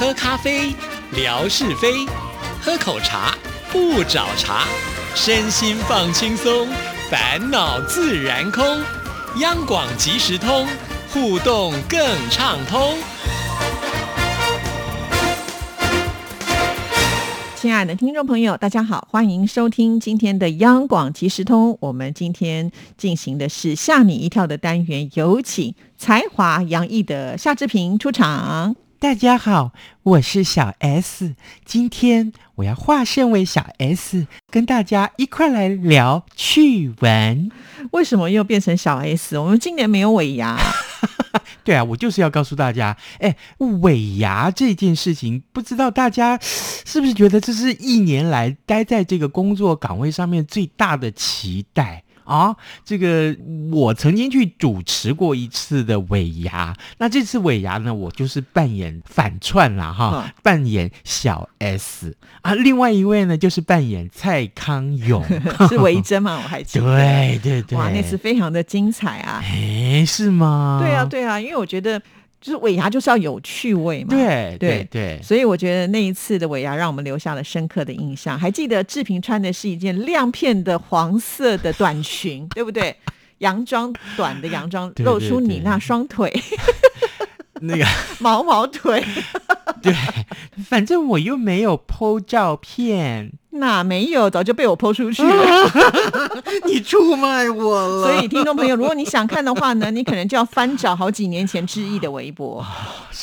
[0.00, 0.74] 喝咖啡，
[1.12, 2.08] 聊是非；
[2.62, 3.36] 喝口茶，
[3.70, 4.64] 不找茬。
[5.14, 6.66] 身心放轻松，
[7.10, 8.64] 烦恼自然空。
[9.40, 10.66] 央广即时通，
[11.12, 12.00] 互动更
[12.30, 12.96] 畅通。
[17.56, 21.76] 亲爱的听众朋友，大家好，欢迎收听今天的央广即时通。
[21.78, 28.74] 我们今天进行的是吓你一跳的单元，有请才华洋溢的夏志平出场。
[29.00, 29.72] 大家好，
[30.02, 37.50] 我是小 S，今天我要化身为小 S，跟大家一块来聊趣闻。
[37.92, 39.38] 为什么又变成小 S？
[39.38, 40.58] 我们今年没有尾牙。
[41.64, 43.34] 对啊，我就是要告诉大家，哎，
[43.80, 52.04] 尾牙这件事情，不知道大家是不是觉得这是一年来待在这个工作岗位上面最大的期待？
[52.30, 53.36] 啊，这个
[53.72, 65.24] 我曾经去主持过一次的尾牙，那这次尾牙呢，我就是扮演反串啦，哈，扮演小 S 啊，另外一位呢就是扮演蔡康永，
[65.68, 70.78] 是维珍吗，我还记得，对对对，哇，那次非常的精彩啊，哎，是吗？
[70.80, 72.00] 对啊，对啊，因为我觉得。
[72.40, 78.38] 就是尾牙就是要有趣味嘛，对对对，所以我觉得那一次的尾牙让我们留下了深刻的印象。
[78.38, 82.96] 还记得志平穿的是一件亮片的黄色的短裙， 对不对？
[83.38, 86.30] 洋装短的洋装， 露出你那双腿，
[87.60, 87.84] 那个
[88.18, 89.02] 毛毛腿。
[89.82, 89.94] 对，
[90.64, 93.32] 反正我又没有 PO 照片。
[93.52, 95.70] 那没有，早就被我泼出去了。
[96.66, 98.04] 你出卖我了。
[98.04, 102.64] 所以，听众朋友，如果你想看的话呢， 你可能就要翻找好几年前志毅的微博。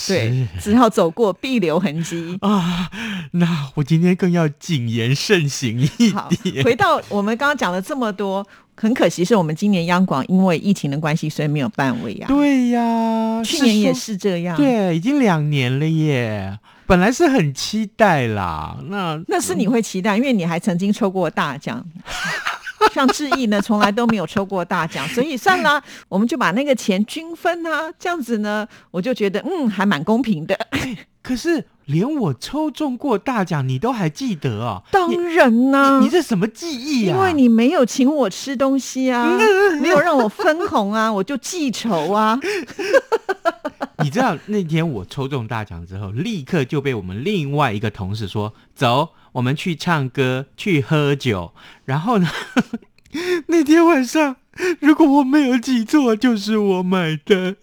[0.08, 2.90] 对，只好走过必留痕迹啊。
[3.32, 5.88] 那我今天更要谨言慎行一
[6.44, 6.64] 点。
[6.64, 12.28] 回到我们刚刚讲了这么多，很可惜是我们今年央广因为疫情的关系，所以没有办尾呀。
[12.28, 14.58] 对呀，去年也是这样。
[14.58, 16.60] 对，已经两年了耶。
[16.88, 21.84] 本来是很期待啦，那那是你会期待，因为你还曾经抽过大奖，
[22.94, 30.58] 像志毅呢，从来都没有抽过大奖，所以算了， 我们就把那个钱均分啊，这样子呢，我就觉得嗯，还蛮公平的。
[31.22, 34.82] 可是连我抽中过大奖，你都还记得啊？
[34.90, 37.14] 当然呢，你这什么记忆啊？
[37.14, 39.38] 因为你没有请我吃东西啊，
[39.82, 42.40] 没有让我分红啊，我就记仇啊。
[44.04, 51.54] 你知道那天我抽中大奖之后，立刻就被我们另外一个同事说：“走，我们去唱歌，去喝酒。”
[51.86, 52.30] 然后呢，
[53.48, 54.36] 那天晚上，
[54.80, 57.56] 如果我没有记错，就是我买单。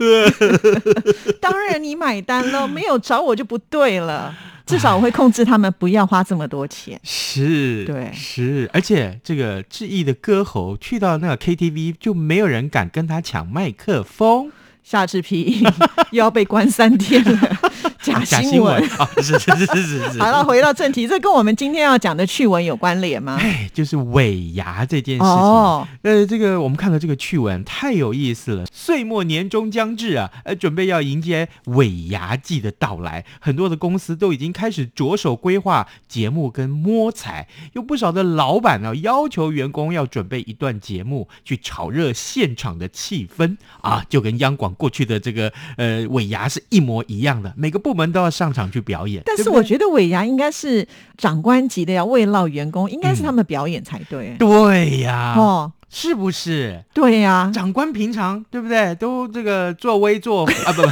[1.41, 4.35] 当然你买单了，没有找我就不对了。
[4.67, 6.99] 至少我会控制他们不要花这么多钱。
[7.05, 14.51] 是，对，是，而且这个志毅的歌喉去到那个 KTV，就没有人敢跟他抢麦克风。
[14.85, 15.65] 夏志平
[16.11, 17.59] 又要被关三天了，
[18.03, 19.09] 假新闻啊！
[19.17, 20.19] 是是是是是。
[20.21, 23.39] 好了，回到正题，这跟我们今天要讲的趣闻有关联吗？
[23.41, 25.27] 哎，就是尾牙这件事情。
[25.27, 28.67] 哦，呃，这个我们看到这个趣闻太有意思了。
[28.71, 44.74] 岁末年终将至啊，呃，准备要迎接尾牙季的到来，很多的公司都已经开始着手规划节目跟摸彩，有不少的老板呢要求员工要准备一段节目去炒热现场的气氛啊，就跟央广。
[44.75, 49.23] 过去的这个呃尾牙是一模一样的，每个部门都要上场去表演。
[49.25, 50.87] 但是我觉得尾牙应该是
[51.17, 54.37] 长官级的要慰劳员工，应该是他们表演才对。
[54.39, 56.85] 对呀，哦，是不是？
[56.93, 58.95] 对呀，长官平常对不对？
[58.97, 60.89] 都这个作威作啊不不，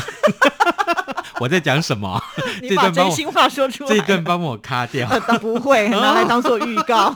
[1.44, 2.20] 我在讲什么？
[2.62, 5.08] 你把真心话说出来，这一段帮我卡掉。
[5.40, 7.12] 不会拿来当做预告。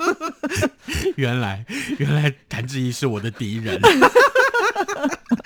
[1.17, 1.65] 原来
[1.99, 3.81] 原来谭志毅是我的敌人。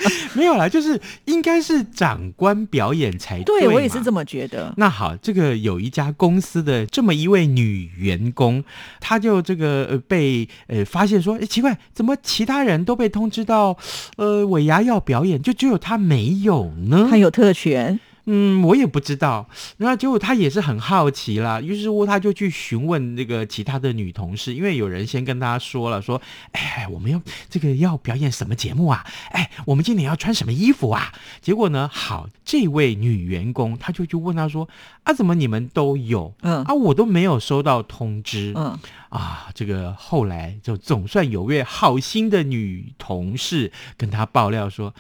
[0.34, 3.60] 没有啦，就是应该是长官表演才对。
[3.60, 4.72] 对我也是这么觉得。
[4.76, 8.64] 那好，这个有一家公司的这么一位女员工，
[9.00, 13.76] 她就这个呃被呃发现说，哎，奇怪，怎么其他人都被通知到
[14.16, 17.06] 呃尾牙要表演，就只有她没有呢？
[17.10, 18.00] 她有特权。
[18.32, 19.48] 嗯，我也不知道。
[19.76, 26.22] 然后结果他也是很好奇啦，于是乎他就去询问那个其他的女同事，因为有人先跟他说了，说
[26.52, 29.04] ：“哎，我们要这个要表演什么节目啊？
[29.32, 31.12] 哎，我们今年要穿什么衣服啊？”
[31.42, 34.68] 结果呢，好，这位女员工她就去问他说
[35.02, 36.32] ：“啊，怎么你们都有？
[36.42, 38.52] 嗯，啊，我都没有收到通知。
[38.54, 38.78] 嗯，
[39.08, 44.94] 啊，这个后来就总算有位好心的女同事跟他爆料说。”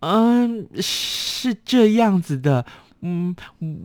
[0.00, 2.64] 嗯，是这样子的。
[3.02, 3.34] 嗯，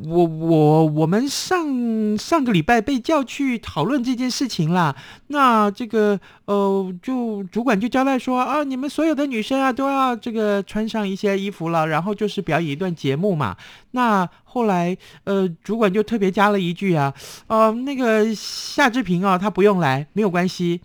[0.06, 4.94] 我我我们上上个礼拜被叫去讨论这件事情啦。
[5.28, 13.56] 那这个呃，就主管就交代说啊，你们所有的女生啊都要这个穿上一些衣服了，然后就是表演一段节目嘛。
[13.92, 17.14] 那后来呃，主管就特别加了一句啊，
[17.48, 20.82] 呃，那个夏志平啊，他不用来，没有关系。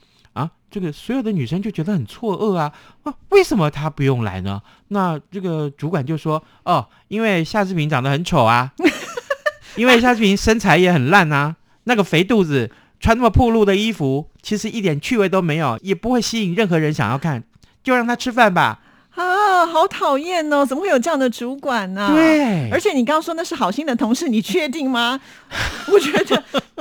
[0.71, 2.73] 这个所有的女生就觉得很错愕啊
[3.03, 3.13] 啊！
[3.31, 4.63] 为什么他不用来呢？
[4.89, 8.73] 那这个主管就说：“哦，因为夏志平长得很丑啊，
[9.75, 17.43] 因为夏志平身材也很烂啊，那个肥肚子穿那么暴露的衣服，其实一点趣味都没有，也不会吸引任何人想要看，
[17.83, 18.79] 就让他吃饭吧。”
[19.51, 20.65] 啊，好讨厌哦！
[20.65, 22.11] 怎么会有这样的主管呢？
[22.15, 25.21] 对，而且你刚刚说那是好心的同事，你确定吗？
[25.93, 26.25] 我觉得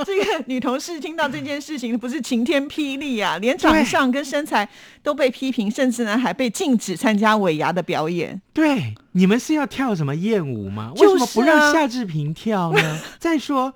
[0.04, 4.68] 这个女同事听到这件事情不是晴天霹雳啊，连长相跟身材
[5.02, 8.40] 都被批评，甚至呢还被禁止参加尾牙的表演。
[8.52, 10.92] 对，你们是要跳什么艳舞吗？
[10.96, 13.00] 为什么不让夏志平跳呢？
[13.18, 13.74] 再说，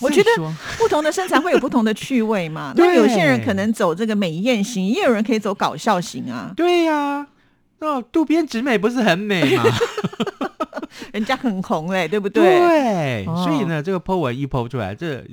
[0.00, 0.30] 我觉得
[0.76, 2.72] 不同的身材会有不同的趣味嘛。
[2.76, 6.52] 那有些人可能走这个美艳型，也有人可以走搞笑型啊。
[6.54, 7.26] 对呀。
[7.80, 9.64] 哦，渡边直美不是很美吗？
[11.12, 12.42] 人家很红嘞，对不对？
[12.42, 15.24] 对，所以呢，这个 po 文一 po 出来，这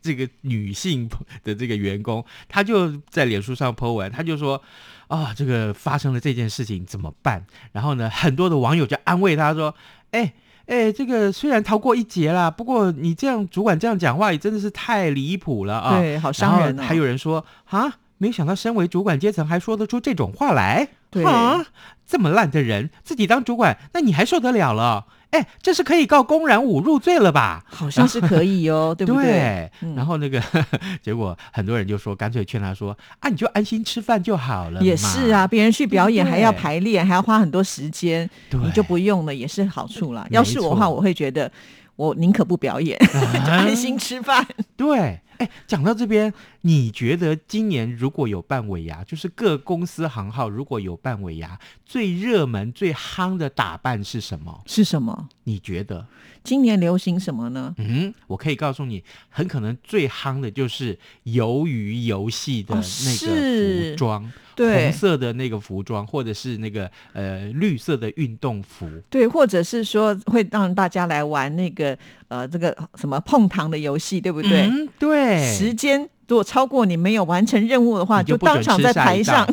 [0.00, 1.08] 这个女性
[1.42, 4.60] 的这个员工，她就在脸书上 po 文，她就说
[5.08, 7.44] 啊，这个发生了这件事情怎么办？
[7.72, 9.74] 然后呢，很多的网友就安慰她说，
[10.10, 10.34] 哎
[10.66, 16.76] 哎，这个虽然逃过一劫啦，不过你这样主管这样讲话也真的是太离谱了啊，对，好伤人。
[16.78, 17.94] 还有人说啊。
[18.22, 21.66] 没想到，身为主管阶层还说得出这种话来，对啊，
[22.06, 25.06] 这么烂的人自己当主管，那你还受得了了？
[25.30, 27.64] 哎，这是可以告公然侮辱罪了吧？
[27.66, 29.68] 好像是可以哦， 对不对？
[29.96, 30.40] 然后那个
[31.02, 34.80] 结果，很多人就说，干脆劝他说啊，你就安心吃饭就好了。
[34.80, 40.24] 也是啊，别人去表演还要排练，还要花很多时间，你就不用了，也是好处啦。
[40.30, 41.50] 要是我的话，我会觉得
[41.96, 42.96] 我宁可不表演，
[43.44, 44.46] 就安心吃饭。
[44.76, 45.18] 对。
[45.42, 54.62] 哎，讲到这边，你觉得今年如果有办尾牙，就是各公司行号如果有办尾牙，最热门、最夯的打扮是什么？
[54.66, 55.28] 是什么？
[55.44, 56.06] 你觉得
[56.44, 57.74] 今年流行什么呢？
[57.78, 64.32] 嗯，我可以告诉你，很可能最夯的就是鱿鱼游戏的那个服装。
[64.54, 71.96] 对红色的那个服装，或者是那个呃绿色的运动服，对，或者是说会让大家来玩那个
[72.28, 74.68] 呃这个什么碰糖的游戏，对不对？
[74.68, 79.46] 嗯对，时间如果超过你没有完成任务的话，就当场在台上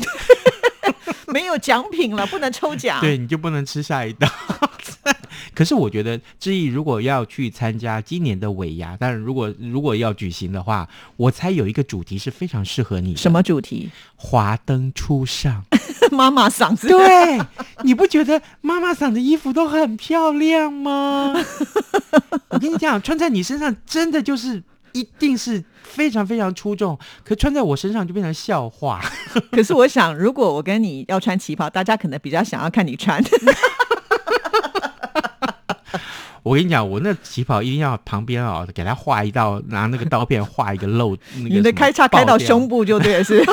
[1.28, 4.28] 没有奖品了，不能抽奖，对，你就不能吃下一道。
[5.54, 10.88] 可是我觉得，志毅如果要去参加今年的尾牙，但是如果如果要举行的话，
[11.18, 13.16] 我猜有一个主题是非常适合你。
[13.16, 13.90] 什么主题？
[14.16, 15.66] 华灯初上，
[16.12, 16.88] 妈妈嗓子。
[16.88, 17.40] 对，
[17.84, 21.34] 你不觉得妈妈嗓的衣服都很漂亮吗？
[22.50, 24.64] 我跟你讲，穿在你身上真的就是
[24.94, 29.02] 一定是非常非常出众，可穿在我身上就变成笑话。
[29.52, 33.24] 可是我想，如果我跟你要穿旗袍，大家可能比较想要看你穿。
[36.42, 41.16] 我跟你讲，我那旗袍一定要旁边啊，给他画一道，拿那个刀片画一个漏。
[41.36, 43.44] 你的开叉开到胸部就对了是？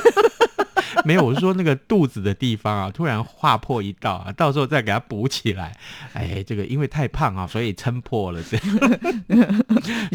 [1.06, 5.72] 没有，我是说那个肚子的地方啊， 突然划破一道啊，到时候再给它补起来。
[6.14, 8.42] 哎，这个因为太胖啊，所以撑破了。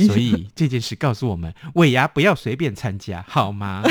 [0.06, 3.84] 所以这件事告诉我们，尾牙不要随便参加，好吗？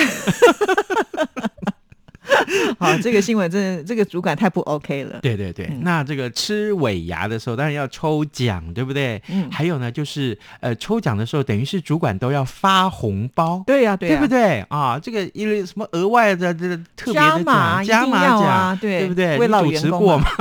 [2.81, 5.21] 好，这个新闻真的，这个主管太不 OK 了。
[5.21, 9.23] 对对对，那这个吃尾牙的时候，当然要抽奖，对不对？
[9.29, 9.50] 嗯。
[9.50, 13.62] 还有呢，就是呃，抽奖的时候，等于是主管都要发红包。
[13.66, 14.99] 对呀，对，对不对啊？
[14.99, 19.37] 这个因为什么额外的这个特别的奖，加码奖，对不对？
[19.37, 20.26] 主持过吗？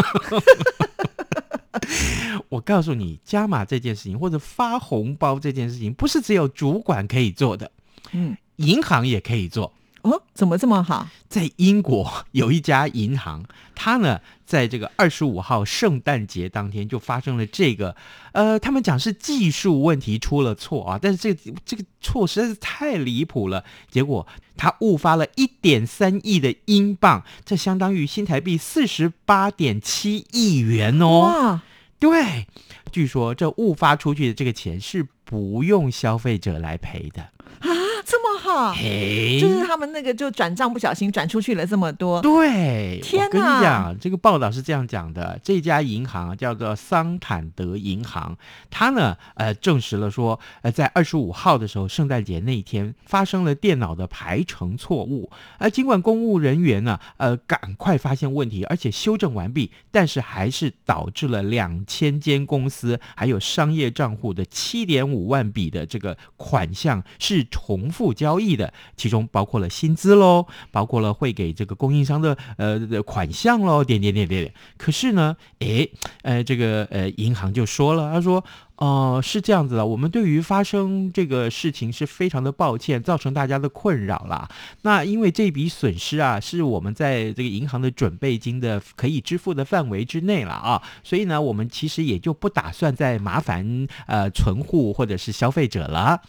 [2.49, 7.69] 我告诉你，加码这件事情，或者发红包这件事情，不是只有主管可以做的，
[8.13, 9.73] 嗯，银行也可以做。
[10.09, 11.07] 哦，怎么这么好？
[11.27, 17.95] 在英国有一家银行，它呢，在这个二十五号圣诞节当天就发生了这个，
[18.33, 24.25] 呃，他们讲是技术问题出了错啊，但是这个这个错实在是太离谱了，结果
[24.57, 31.19] 他误发了一点三亿的英镑，这相当于新台币四十八点七亿元哦。
[31.21, 31.61] 哇，
[31.99, 32.47] 对，
[32.91, 37.67] 据说这误发出去的这个钱是不用消费者来赔的啊。
[38.05, 42.19] 这么好，就是他们那个就转账不小心转出去了这么多。
[42.21, 48.35] 对，天我跟你讲，这个报道是这样讲的：这家银行叫做桑坦德银行，
[48.71, 55.29] 它呢，呃，证实了说，呃，在二十五号的时候，圣诞节那一天发生了电脑的排程错误。
[55.59, 74.53] 而尽管公务人员呢，呃，赶快发现问题，而且修正完毕，但是还是导致了两千间公司还有商业账户的七点五万笔的这个款项是重复交易的，其中包括了薪资喽，包括了会给这个供应商的呃款项喽，点点点点点。
[74.77, 75.91] 可是呢，诶，
[76.21, 78.43] 呃，这个呃银行就说了，他说。
[78.79, 84.47] 哦，是这样子的，我们对于发生这个事情是非常的抱歉，造成大家的困扰啦。
[84.83, 96.21] 那因为这笔损失啊，是我们在这个银行的准备金的可以支付的范围之内了啊，所以呢，我们其实也就不打算再麻烦呃存户或者是消费者了。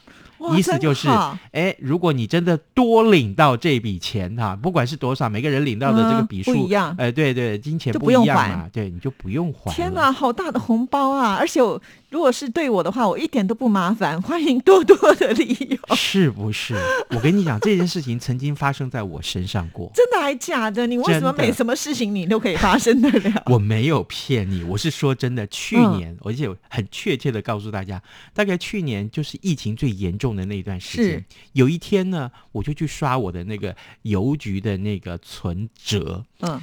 [0.56, 1.08] 意思就是，
[1.52, 9.72] 哎，如果你真的多领到这笔钱哈，不管是多少，每个人领到的这个笔数不一样，哎，对对，金钱不一样嘛，对，你就不用还。
[9.72, 11.36] 天哪，好大的红包啊！
[11.38, 16.74] 而且我如果是对我的话，我一点都不麻烦，欢迎多多的利用， 是不是？
[17.10, 20.86] 我跟你讲，这件事情曾经发生在我身上过， 真的还假的？
[20.86, 23.42] 你为什么每什么事情你都可以发生得了？
[23.52, 25.46] 我没有骗你，我是说真的。
[25.48, 28.02] 去年，而且很确切的告诉大家，
[28.32, 30.30] 大概去年就是疫情最严重。
[30.34, 31.24] 的那一段时间，
[31.54, 36.60] 有一天呢，我就去刷我的那个邮局的那个存折，嗯，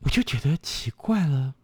[0.00, 1.54] 我就觉得奇怪了，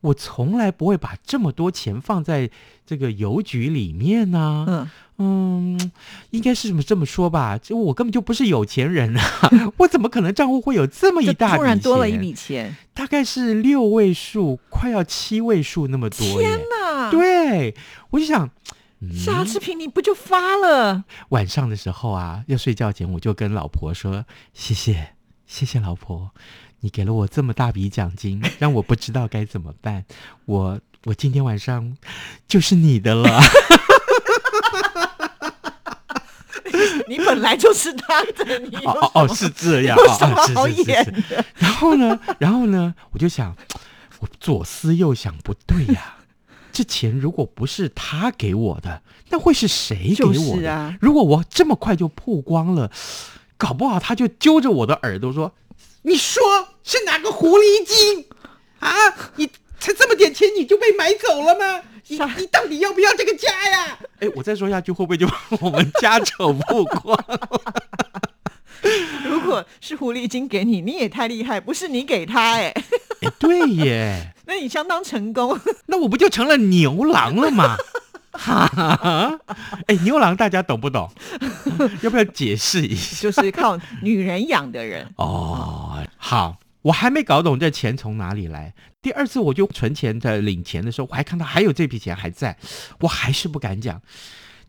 [0.00, 2.50] 我从来不会把这么多钱放在
[2.86, 5.90] 这个邮局里面呢，嗯嗯，
[6.30, 12.76] 应该是这么这么说吧，就我根本就不是有钱人啊， 我怎么可能账户会有这么一大突然多了一笔钱？
[12.94, 17.10] 大概是六位数，快要七位数那么多，天哪！
[17.10, 17.74] 对，
[18.10, 18.50] 我就想。
[19.14, 21.04] 夏志平，你不就发了？
[21.28, 25.10] 晚上的时候啊，要睡觉前，我就跟老婆说：“谢谢，
[25.46, 26.32] 谢谢老婆，
[26.80, 30.04] 你给了我这么大笔奖金，让我不知道该怎么办。
[30.44, 31.96] 我我今天晚上
[32.46, 33.40] 就是你的了。
[37.08, 41.42] 你本来就是他的，你哦哦是这样啊，好演的。
[41.56, 43.56] 然后呢，然后呢，我就想，
[44.20, 46.16] 我左思右想，不对呀。”
[46.70, 50.94] 这钱如果不是他给我的，那会是谁给我的？
[51.00, 52.92] 如果我这么快就曝光了，
[53.56, 55.52] 搞不好他就揪着我的耳朵说
[56.02, 56.42] ：“你说
[56.84, 58.24] 是哪个狐狸精
[58.80, 58.92] 啊？
[59.36, 61.82] 你才这么点钱你就被买走了吗？
[62.06, 67.18] 你你到底要不要这个家呀？”哎，我再说下去会不会就把我们家丑曝光？
[69.24, 72.72] 如果是狐狸精给你，你也太厉害，不是你给他哎。
[73.22, 74.32] 哎，对耶。
[74.46, 77.76] 那你相当成功， 那我不就成了牛郎了吗？
[78.38, 79.38] 哈，
[79.88, 81.10] 哎，牛郎大家懂不懂？
[82.02, 83.22] 要不要解释一下？
[83.22, 85.98] 就是靠女人养的人哦。
[86.16, 88.72] 好，我还没搞懂这钱从哪里来。
[89.02, 92.56] 第二次我就存钱在领钱的时候，我还看到还有这笔钱还在，
[93.00, 94.00] 我还是不敢讲。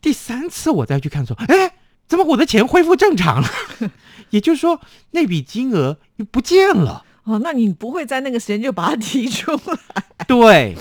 [0.01, 1.73] 第三次我再去看说，哎，
[2.07, 3.49] 怎么我的钱恢复正常了？
[4.31, 4.79] 也就是说，
[5.11, 7.05] 那笔金额又不见了。
[7.23, 10.03] 哦，那你不会在那个时间就把它提出来？
[10.27, 10.75] 对，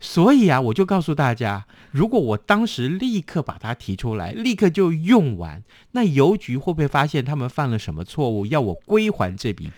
[0.00, 9.70] 所以啊，我就告诉大家，如果我当时立刻把它提出来，立刻就用完，那邮局会不会发现他们犯了什么错误，要我归还这笔？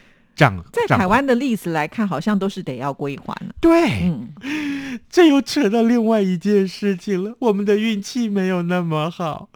[0.72, 3.54] 在台湾的例子来看，好像都是得要归还了。
[3.60, 4.12] 对，
[5.08, 7.34] 这又扯到另外一件事情了。
[7.38, 9.48] 我们的运气没有那么好，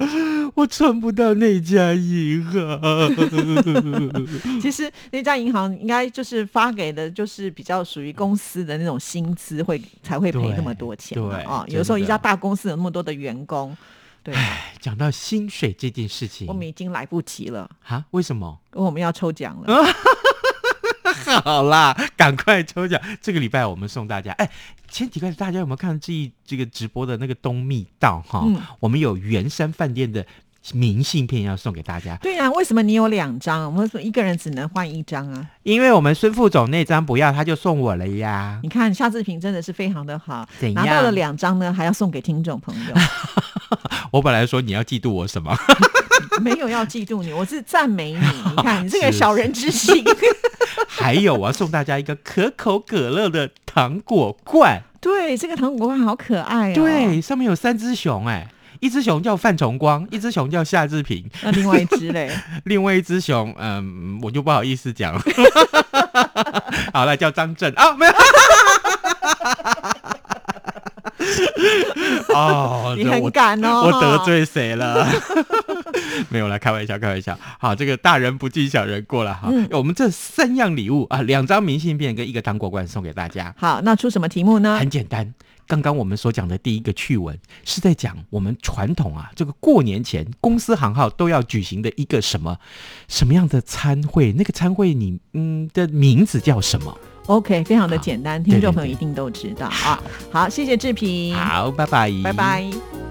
[0.55, 2.81] 我存不到那家银行。
[4.61, 11.21] 其实那家银行应该就是发给的，就是比较属于公司的那种薪资，会才会赔那么多钱。
[11.21, 13.77] 对啊，有时候一家大公司有那么多的员工。
[14.23, 14.35] 对，
[14.81, 18.05] 讲到薪水这件事情，我们已经来不及了啊？
[18.11, 18.59] 为什么？
[18.73, 19.85] 我们要抽奖了。
[21.45, 23.01] 好啦，赶快抽奖！
[23.21, 24.49] 这个礼拜我们送大家，哎，
[24.89, 28.45] 前几个大家有没有看这一这个直播的那个东密道哈？
[28.81, 30.25] 我们有圆山饭店的
[30.73, 32.17] 明信片要送给大家。
[32.17, 33.67] 对啊，为什么你有两张？
[33.67, 35.47] 我们说一个人只能换一张啊？
[35.63, 38.59] 因为我们孙副总那张不要，他就送我了呀。
[38.63, 42.95] 你看夏志平真的是非常的好，拿到了两张呢，还要送给听众朋友。
[44.13, 45.55] 我本来说你要嫉妒我什么？
[46.39, 48.19] 没有要嫉妒你，我是赞美你。
[48.57, 50.05] 你看你这个小人之心。
[50.89, 54.83] 还有，我要送大家一个可口可乐的糖果罐。
[55.01, 56.75] 对，这个糖果罐好可爱哦。
[56.75, 58.49] 对，上面有三只熊，哎，
[58.81, 62.31] 一只熊叫范崇光，一只熊叫夏志平，那另外一只嘞？
[62.65, 65.23] 另外一只熊，嗯，我就不好意思讲了。
[66.93, 68.13] 好了，叫张震啊，没有。
[72.35, 73.83] 哦，你很敢哦！
[73.85, 75.07] 我得罪谁了？
[76.29, 77.39] 没有啦，开玩笑，开玩笑。
[77.59, 79.51] 好，这个大人不计小人过了哈。
[79.71, 83.55] 我们这三样礼物啊，两张明信片跟一个糖果罐送给大家。
[83.59, 84.79] 好，那出什么题目呢？
[84.79, 85.35] 很简单。
[85.67, 92.57] 刚刚我们所讲的第一个趣闻，是在讲我们传统啊，这个过年前公司行号都要举行的一个什么
[93.07, 94.33] 什么样的餐会？
[94.33, 100.03] 那个餐会你嗯的名字叫什么？OK，非常的简单，听众朋友一定都知道啊。
[100.33, 101.37] 好，谢谢志平。
[101.37, 103.08] 好，拜拜，拜拜。